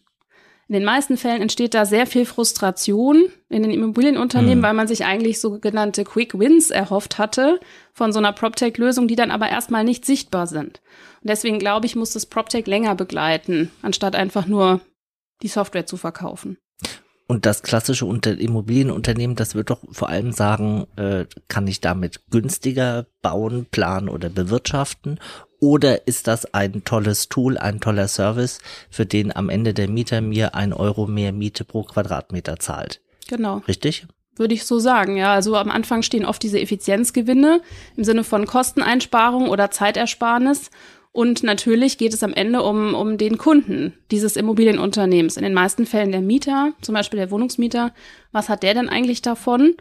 [0.67, 4.63] In den meisten Fällen entsteht da sehr viel Frustration in den Immobilienunternehmen, mhm.
[4.63, 7.59] weil man sich eigentlich sogenannte Quick Wins erhofft hatte
[7.93, 10.81] von so einer PropTech-Lösung, die dann aber erstmal nicht sichtbar sind.
[11.21, 14.81] Und deswegen glaube ich, muss das PropTech länger begleiten, anstatt einfach nur
[15.43, 16.57] die Software zu verkaufen.
[17.27, 22.21] Und das klassische Unter Immobilienunternehmen, das wird doch vor allem sagen, äh, kann ich damit
[22.29, 25.19] günstiger bauen, planen oder bewirtschaften?
[25.65, 28.59] Oder ist das ein tolles Tool, ein toller Service,
[28.91, 33.01] für den am Ende der Mieter mir ein Euro mehr Miete pro Quadratmeter zahlt?
[33.27, 33.63] Genau.
[33.67, 34.05] Richtig?
[34.35, 35.33] Würde ich so sagen, ja.
[35.33, 37.61] Also am Anfang stehen oft diese Effizienzgewinne
[37.97, 40.69] im Sinne von Kosteneinsparung oder Zeitersparnis.
[41.11, 45.35] Und natürlich geht es am Ende um, um den Kunden dieses Immobilienunternehmens.
[45.35, 47.91] In den meisten Fällen der Mieter, zum Beispiel der Wohnungsmieter.
[48.31, 49.73] Was hat der denn eigentlich davon?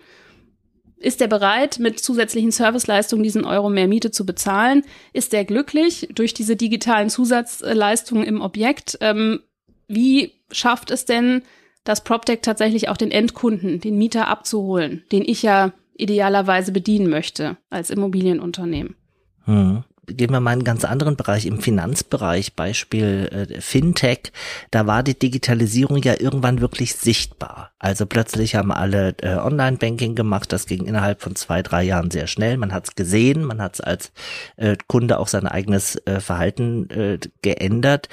[1.05, 4.85] Ist der bereit, mit zusätzlichen Serviceleistungen diesen Euro mehr Miete zu bezahlen?
[5.13, 8.97] Ist der glücklich durch diese digitalen Zusatzleistungen im Objekt?
[9.03, 9.41] Ähm,
[9.87, 11.43] wie schafft es denn,
[11.85, 17.59] das PropTech tatsächlich auch den Endkunden, den Mieter abzuholen, den ich ja idealerweise bedienen möchte
[17.69, 18.97] als Immobilienunternehmen?
[19.45, 19.85] Hm.
[20.07, 24.33] Gehen wir mal in einen ganz anderen Bereich, im Finanzbereich, Beispiel äh, Fintech,
[24.71, 27.73] da war die Digitalisierung ja irgendwann wirklich sichtbar.
[27.79, 32.27] Also plötzlich haben alle äh, Online-Banking gemacht, das ging innerhalb von zwei, drei Jahren sehr
[32.27, 32.57] schnell.
[32.57, 34.13] Man hat es gesehen, man hat es als
[34.57, 38.09] äh, Kunde auch sein eigenes äh, Verhalten äh, geändert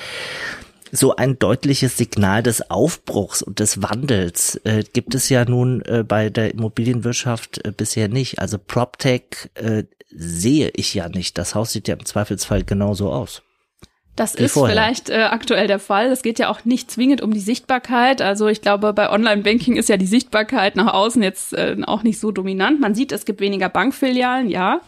[0.91, 6.04] so ein deutliches Signal des Aufbruchs und des Wandels äh, gibt es ja nun äh,
[6.08, 8.39] bei der Immobilienwirtschaft äh, bisher nicht.
[8.39, 11.38] Also PropTech äh, sehe ich ja nicht.
[11.38, 13.41] Das Haus sieht ja im Zweifelsfall genauso aus.
[14.15, 14.74] Das ist vorher.
[14.76, 16.08] vielleicht äh, aktuell der Fall.
[16.08, 18.21] Es geht ja auch nicht zwingend um die Sichtbarkeit.
[18.21, 22.19] Also ich glaube, bei Online-Banking ist ja die Sichtbarkeit nach außen jetzt äh, auch nicht
[22.19, 22.80] so dominant.
[22.80, 24.82] Man sieht, es gibt weniger Bankfilialen, ja.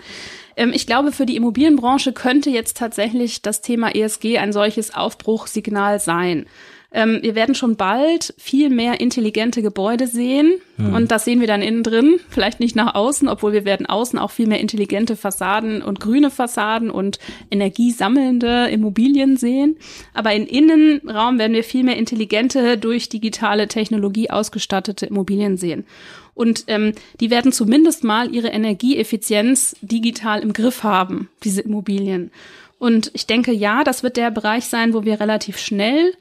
[0.56, 6.00] Ähm, ich glaube, für die Immobilienbranche könnte jetzt tatsächlich das Thema ESG ein solches Aufbruchssignal
[6.00, 6.46] sein.
[6.94, 10.54] Ähm, wir werden schon bald viel mehr intelligente Gebäude sehen.
[10.78, 10.94] Hm.
[10.94, 12.20] Und das sehen wir dann innen drin.
[12.30, 16.30] Vielleicht nicht nach außen, obwohl wir werden außen auch viel mehr intelligente Fassaden und grüne
[16.30, 17.18] Fassaden und
[17.50, 19.78] energiesammelnde Immobilien sehen.
[20.14, 25.86] Aber im Innenraum werden wir viel mehr intelligente, durch digitale Technologie ausgestattete Immobilien sehen.
[26.36, 32.32] Und ähm, die werden zumindest mal ihre Energieeffizienz digital im Griff haben, diese Immobilien.
[32.78, 36.14] Und ich denke, ja, das wird der Bereich sein, wo wir relativ schnell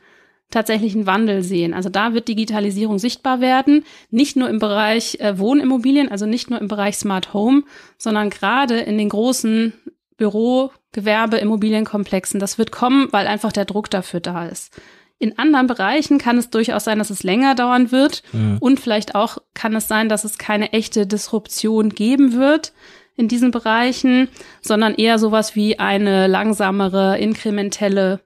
[0.52, 1.74] tatsächlich einen Wandel sehen.
[1.74, 6.60] Also da wird Digitalisierung sichtbar werden, nicht nur im Bereich äh, Wohnimmobilien, also nicht nur
[6.60, 7.64] im Bereich Smart Home,
[7.98, 9.72] sondern gerade in den großen
[10.16, 12.38] Büro, Gewerbe, Immobilienkomplexen.
[12.38, 14.72] Das wird kommen, weil einfach der Druck dafür da ist.
[15.18, 18.22] In anderen Bereichen kann es durchaus sein, dass es länger dauern wird.
[18.32, 18.58] Mhm.
[18.60, 22.72] Und vielleicht auch kann es sein, dass es keine echte Disruption geben wird
[23.16, 24.28] in diesen Bereichen,
[24.62, 28.20] sondern eher sowas wie eine langsamere, inkrementelle,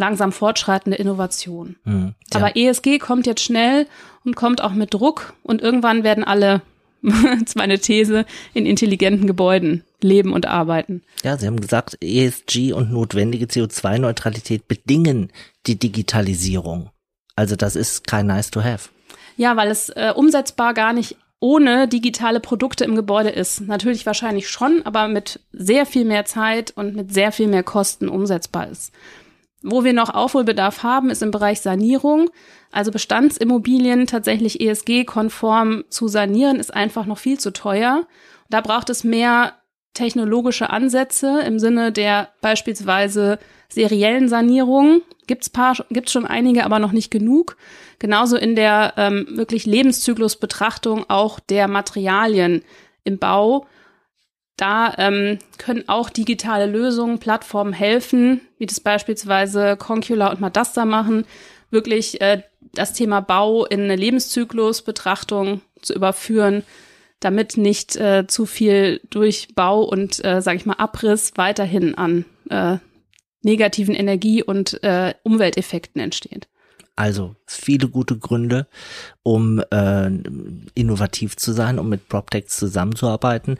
[0.00, 1.76] langsam fortschreitende Innovation.
[1.84, 2.40] Mhm, ja.
[2.40, 3.86] Aber ESG kommt jetzt schnell
[4.24, 6.62] und kommt auch mit Druck und irgendwann werden alle
[7.02, 11.02] das ist meine These, in intelligenten Gebäuden leben und arbeiten.
[11.22, 15.32] Ja, Sie haben gesagt, ESG und notwendige CO2-Neutralität bedingen
[15.66, 16.90] die Digitalisierung.
[17.36, 18.90] Also das ist kein nice to have.
[19.38, 23.62] Ja, weil es äh, umsetzbar gar nicht ohne digitale Produkte im Gebäude ist.
[23.62, 28.10] Natürlich wahrscheinlich schon, aber mit sehr viel mehr Zeit und mit sehr viel mehr Kosten
[28.10, 28.92] umsetzbar ist.
[29.62, 32.30] Wo wir noch Aufholbedarf haben, ist im Bereich Sanierung.
[32.72, 38.06] Also Bestandsimmobilien tatsächlich ESG-konform zu sanieren, ist einfach noch viel zu teuer.
[38.48, 39.54] Da braucht es mehr
[39.92, 45.02] technologische Ansätze im Sinne der beispielsweise seriellen Sanierung.
[45.26, 47.56] Gibt's paar, gibt's schon einige, aber noch nicht genug.
[47.98, 52.62] Genauso in der ähm, wirklich Lebenszyklusbetrachtung auch der Materialien
[53.04, 53.66] im Bau.
[54.60, 61.24] Da ähm, können auch digitale Lösungen, Plattformen helfen, wie das beispielsweise Concula und Madasta machen,
[61.70, 62.42] wirklich äh,
[62.74, 66.62] das Thema Bau in eine Lebenszyklusbetrachtung zu überführen,
[67.20, 72.26] damit nicht äh, zu viel durch Bau und, äh, sage ich mal, Abriss weiterhin an
[72.50, 72.76] äh,
[73.40, 76.48] negativen Energie- und äh, Umwelteffekten entsteht.
[76.96, 78.66] Also viele gute Gründe,
[79.22, 80.10] um äh,
[80.74, 83.56] innovativ zu sein, um mit PropTech zusammenzuarbeiten.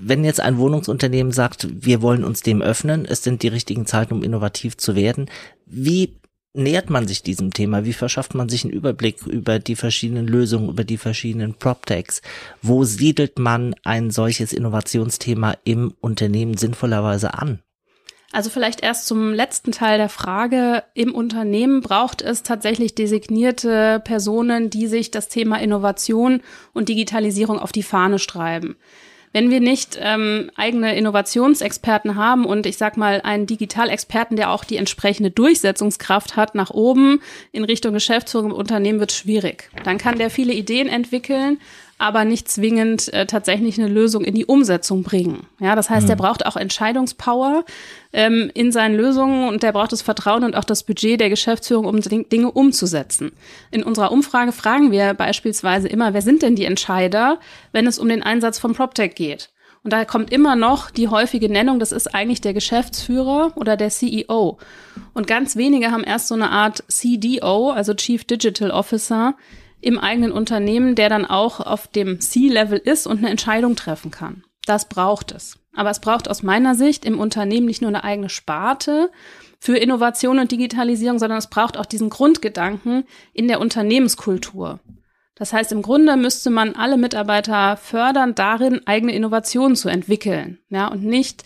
[0.00, 4.14] Wenn jetzt ein Wohnungsunternehmen sagt, wir wollen uns dem öffnen, es sind die richtigen Zeiten,
[4.14, 5.26] um innovativ zu werden,
[5.66, 6.18] wie
[6.54, 7.84] nähert man sich diesem Thema?
[7.84, 12.22] Wie verschafft man sich einen Überblick über die verschiedenen Lösungen, über die verschiedenen PropTechs?
[12.62, 17.60] Wo siedelt man ein solches Innovationsthema im Unternehmen sinnvollerweise an?
[18.30, 20.84] Also vielleicht erst zum letzten Teil der Frage.
[20.94, 26.42] Im Unternehmen braucht es tatsächlich designierte Personen, die sich das Thema Innovation
[26.74, 28.76] und Digitalisierung auf die Fahne schreiben.
[29.32, 34.64] Wenn wir nicht ähm, eigene Innovationsexperten haben und ich sag mal einen Digitalexperten, der auch
[34.64, 37.20] die entsprechende Durchsetzungskraft hat nach oben
[37.52, 39.70] in Richtung Geschäftsführung im Unternehmen, wird schwierig.
[39.84, 41.58] Dann kann der viele Ideen entwickeln,
[41.98, 45.46] aber nicht zwingend äh, tatsächlich eine Lösung in die Umsetzung bringen.
[45.58, 46.08] Ja, das heißt, mhm.
[46.08, 47.64] der braucht auch Entscheidungspower
[48.12, 51.86] ähm, in seinen Lösungen und der braucht das Vertrauen und auch das Budget der Geschäftsführung,
[51.86, 53.32] um Dinge umzusetzen.
[53.70, 57.40] In unserer Umfrage fragen wir beispielsweise immer, wer sind denn die Entscheider,
[57.72, 59.50] wenn es um den Einsatz von PropTech geht?
[59.84, 63.90] Und da kommt immer noch die häufige Nennung, das ist eigentlich der Geschäftsführer oder der
[63.90, 64.58] CEO.
[65.14, 69.34] Und ganz wenige haben erst so eine Art CDO, also Chief Digital Officer,
[69.80, 74.44] im eigenen Unternehmen, der dann auch auf dem C-Level ist und eine Entscheidung treffen kann.
[74.66, 75.58] Das braucht es.
[75.74, 79.10] Aber es braucht aus meiner Sicht im Unternehmen nicht nur eine eigene Sparte
[79.60, 84.80] für Innovation und Digitalisierung, sondern es braucht auch diesen Grundgedanken in der Unternehmenskultur.
[85.34, 90.88] Das heißt, im Grunde müsste man alle Mitarbeiter fördern, darin eigene Innovationen zu entwickeln, ja,
[90.88, 91.44] und nicht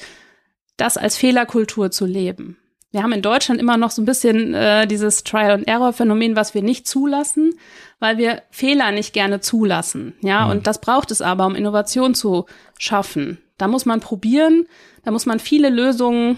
[0.79, 2.57] das als Fehlerkultur zu leben.
[2.93, 6.87] Wir haben in Deutschland immer noch so ein bisschen äh, dieses Trial-and-Error-Phänomen, was wir nicht
[6.87, 7.55] zulassen,
[7.99, 10.15] weil wir Fehler nicht gerne zulassen.
[10.21, 10.51] Ja, mhm.
[10.51, 12.45] und das braucht es aber, um Innovation zu
[12.79, 13.39] schaffen.
[13.57, 14.67] Da muss man probieren,
[15.05, 16.37] da muss man viele Lösungen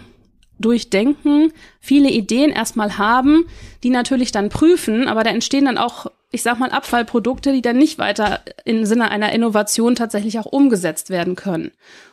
[0.64, 3.46] durchdenken, viele Ideen erstmal haben,
[3.82, 7.76] die natürlich dann prüfen, aber da entstehen dann auch, ich sag mal, Abfallprodukte, die dann
[7.76, 11.70] nicht weiter im Sinne einer Innovation tatsächlich auch umgesetzt werden können.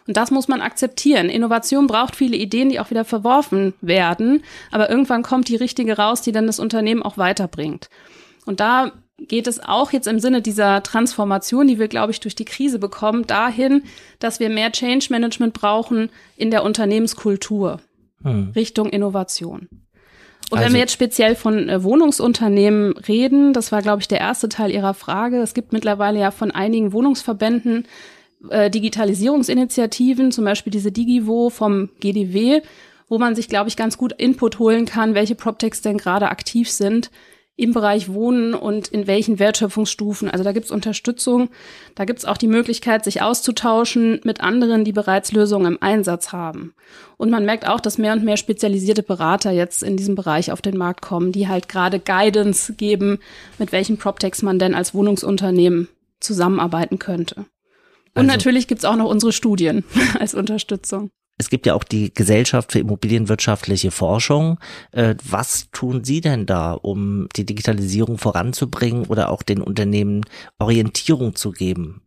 [0.08, 1.30] Und das muss man akzeptieren.
[1.30, 6.22] Innovation braucht viele Ideen, die auch wieder verworfen werden, aber irgendwann kommt die richtige raus,
[6.22, 7.90] die dann das Unternehmen auch weiterbringt.
[8.46, 12.36] Und da geht es auch jetzt im Sinne dieser Transformation, die wir, glaube ich, durch
[12.36, 13.84] die Krise bekommen, dahin,
[14.20, 17.80] dass wir mehr Change Management brauchen in der Unternehmenskultur
[18.24, 18.52] hm.
[18.56, 19.68] Richtung Innovation.
[20.50, 24.20] Und also, wenn wir jetzt speziell von äh, Wohnungsunternehmen reden, das war, glaube ich, der
[24.20, 25.38] erste Teil Ihrer Frage.
[25.38, 27.88] Es gibt mittlerweile ja von einigen Wohnungsverbänden
[28.50, 32.62] äh, Digitalisierungsinitiativen, zum Beispiel diese Digivo vom GDW,
[33.08, 36.70] wo man sich, glaube ich, ganz gut Input holen kann, welche PropTechs denn gerade aktiv
[36.70, 37.12] sind
[37.58, 40.30] im Bereich Wohnen und in welchen Wertschöpfungsstufen.
[40.30, 41.50] Also da gibt's Unterstützung.
[41.96, 46.74] Da gibt's auch die Möglichkeit, sich auszutauschen mit anderen, die bereits Lösungen im Einsatz haben.
[47.18, 50.62] Und man merkt auch, dass mehr und mehr spezialisierte Berater jetzt in diesem Bereich auf
[50.62, 53.20] den Markt kommen, die halt gerade Guidance geben,
[53.60, 55.88] mit welchen PropTechs man denn als Wohnungsunternehmen
[56.20, 57.46] zusammenarbeiten könnte.
[58.14, 59.84] Und also, natürlich gibt's auch noch unsere Studien
[60.20, 61.12] als Unterstützung.
[61.38, 64.60] Es gibt ja auch die Gesellschaft für immobilienwirtschaftliche Forschung.
[64.92, 70.24] Äh, was tun Sie denn da, um die Digitalisierung voranzubringen oder auch den Unternehmen
[70.60, 72.02] Orientierung zu geben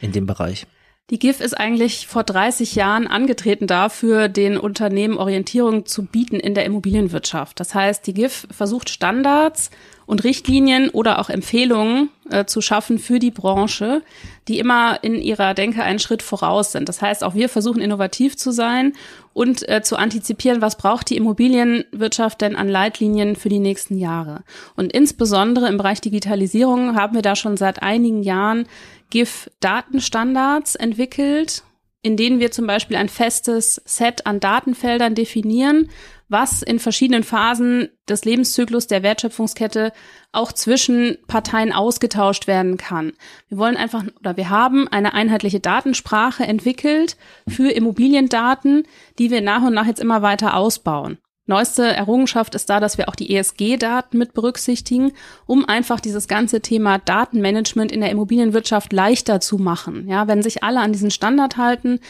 [0.00, 0.66] in dem Bereich?
[1.10, 6.54] Die GIF ist eigentlich vor 30 Jahren angetreten dafür, den Unternehmen Orientierung zu bieten in
[6.54, 7.58] der Immobilienwirtschaft.
[7.60, 9.70] Das heißt, die GIF versucht Standards
[10.04, 14.02] und Richtlinien oder auch Empfehlungen äh, zu schaffen für die Branche,
[14.48, 16.88] die immer in ihrer Denke einen Schritt voraus sind.
[16.88, 18.94] Das heißt, auch wir versuchen innovativ zu sein
[19.32, 24.42] und äh, zu antizipieren, was braucht die Immobilienwirtschaft denn an Leitlinien für die nächsten Jahre.
[24.76, 28.66] Und insbesondere im Bereich Digitalisierung haben wir da schon seit einigen Jahren
[29.10, 31.62] GIF-Datenstandards entwickelt,
[32.02, 35.90] in denen wir zum Beispiel ein festes Set an Datenfeldern definieren,
[36.28, 39.92] was in verschiedenen Phasen des Lebenszyklus der Wertschöpfungskette
[40.32, 43.12] auch zwischen Parteien ausgetauscht werden kann.
[43.48, 47.16] Wir wollen einfach oder wir haben eine einheitliche Datensprache entwickelt
[47.48, 48.84] für Immobiliendaten,
[49.18, 51.18] die wir nach und nach jetzt immer weiter ausbauen.
[51.48, 55.12] Neueste Errungenschaft ist da, dass wir auch die ESG-Daten mit berücksichtigen,
[55.46, 60.06] um einfach dieses ganze Thema Datenmanagement in der Immobilienwirtschaft leichter zu machen.
[60.08, 62.00] Ja, wenn sich alle an diesen Standard halten,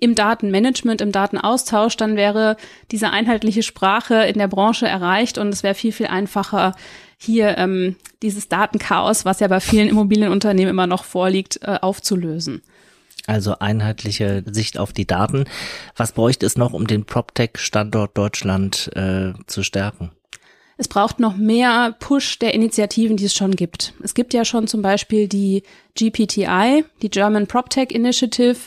[0.00, 2.56] im Datenmanagement, im Datenaustausch, dann wäre
[2.90, 6.74] diese einheitliche Sprache in der Branche erreicht und es wäre viel, viel einfacher,
[7.18, 12.62] hier ähm, dieses Datenchaos, was ja bei vielen Immobilienunternehmen immer noch vorliegt, äh, aufzulösen.
[13.26, 15.44] Also einheitliche Sicht auf die Daten.
[15.96, 20.12] Was bräuchte es noch, um den PropTech-Standort Deutschland äh, zu stärken?
[20.78, 23.94] Es braucht noch mehr Push der Initiativen, die es schon gibt.
[24.02, 25.64] Es gibt ja schon zum Beispiel die
[25.96, 28.58] GPTI, die German PropTech Initiative,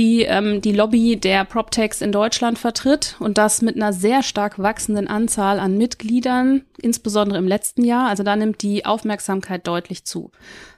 [0.00, 4.58] die ähm, die Lobby der PropTechs in Deutschland vertritt und das mit einer sehr stark
[4.58, 8.08] wachsenden Anzahl an Mitgliedern, insbesondere im letzten Jahr.
[8.08, 10.30] Also da nimmt die Aufmerksamkeit deutlich zu.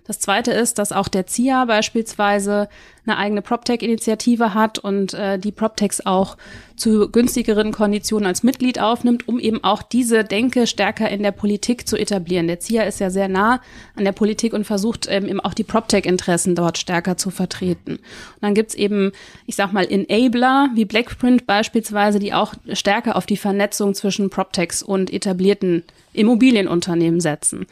[0.04, 2.68] Das zweite ist, dass auch der CIA beispielsweise
[3.06, 6.36] eine eigene PropTech-Initiative hat und äh, die PropTechs auch
[6.76, 11.86] zu günstigeren Konditionen als Mitglied aufnimmt, um eben auch diese Denke stärker in der Politik
[11.86, 12.48] zu etablieren.
[12.48, 13.60] Der CIA ist ja sehr nah
[13.94, 17.92] an der Politik und versucht ähm, eben auch die PropTech-Interessen dort stärker zu vertreten.
[17.92, 18.02] Und
[18.40, 19.12] dann gibt's eben,
[19.46, 24.82] ich sag mal, Enabler wie Blackprint beispielsweise, die auch stärker auf die Vernetzung zwischen PropTechs
[24.82, 27.66] und etablierten Immobilienunternehmen setzen.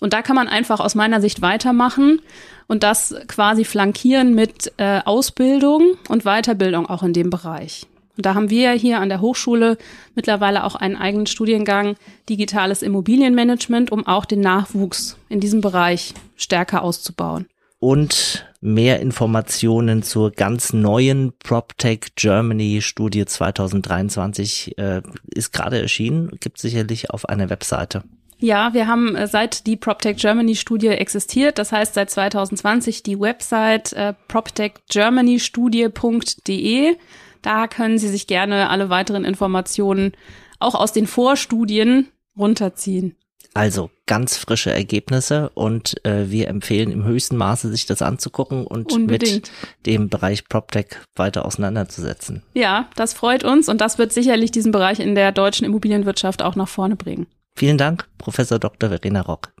[0.00, 2.20] Und da kann man einfach aus meiner Sicht weitermachen
[2.66, 7.86] und das quasi flankieren mit äh, Ausbildung und Weiterbildung auch in dem Bereich.
[8.16, 9.76] Und da haben wir hier an der Hochschule
[10.14, 11.96] mittlerweile auch einen eigenen Studiengang
[12.28, 17.46] Digitales Immobilienmanagement, um auch den Nachwuchs in diesem Bereich stärker auszubauen.
[17.78, 26.58] Und mehr Informationen zur ganz neuen PropTech Germany Studie 2023 äh, ist gerade erschienen, gibt
[26.58, 28.02] sicherlich auf einer Webseite.
[28.38, 33.18] Ja, wir haben äh, seit die PropTech Germany Studie existiert, das heißt seit 2020 die
[33.18, 36.96] Website äh, proptechgermanystudie.de.
[37.42, 40.12] Da können Sie sich gerne alle weiteren Informationen
[40.58, 43.16] auch aus den Vorstudien runterziehen.
[43.54, 48.92] Also ganz frische Ergebnisse und äh, wir empfehlen im höchsten Maße, sich das anzugucken und
[48.92, 49.32] Unbedingt.
[49.32, 49.50] mit
[49.86, 52.42] dem Bereich PropTech weiter auseinanderzusetzen.
[52.52, 56.54] Ja, das freut uns und das wird sicherlich diesen Bereich in der deutschen Immobilienwirtschaft auch
[56.54, 57.28] nach vorne bringen.
[57.58, 58.90] Vielen Dank, Professor Dr.
[58.90, 59.54] Verena Rock.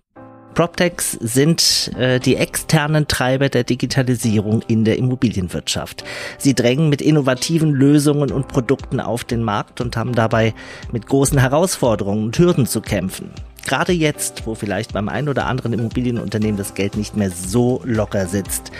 [0.52, 6.04] PropTechs sind äh, die externen Treiber der Digitalisierung in der Immobilienwirtschaft.
[6.36, 10.52] Sie drängen mit innovativen Lösungen und Produkten auf den Markt und haben dabei
[10.92, 13.30] mit großen Herausforderungen und Hürden zu kämpfen.
[13.66, 18.26] Gerade jetzt, wo vielleicht beim einen oder anderen Immobilienunternehmen das Geld nicht mehr so locker
[18.26, 18.72] sitzt.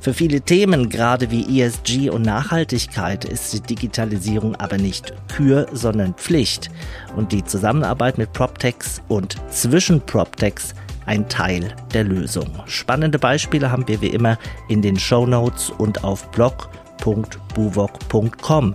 [0.00, 6.14] Für viele Themen, gerade wie ESG und Nachhaltigkeit, ist die Digitalisierung aber nicht Kür, sondern
[6.14, 6.70] Pflicht.
[7.16, 10.74] Und die Zusammenarbeit mit PropTechs und zwischen PropTechs
[11.04, 12.48] ein Teil der Lösung.
[12.64, 14.38] Spannende Beispiele haben wir wie immer
[14.68, 18.74] in den Show Notes und auf blog.buwok.com.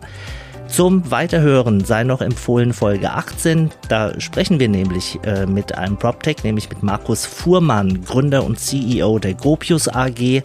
[0.75, 3.69] Zum Weiterhören sei noch empfohlen Folge 18.
[3.87, 9.17] Da sprechen wir nämlich äh, mit einem PropTech, nämlich mit Markus Fuhrmann, Gründer und CEO
[9.17, 10.41] der Gropius AG,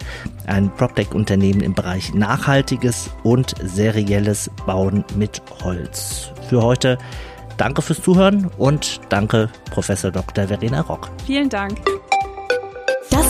[0.47, 6.31] ein PropTech-Unternehmen im Bereich nachhaltiges und serielles Bauen mit Holz.
[6.47, 6.97] Für heute
[7.57, 10.47] danke fürs Zuhören und danke Professor Dr.
[10.47, 11.09] Verena Rock.
[11.25, 11.81] Vielen Dank.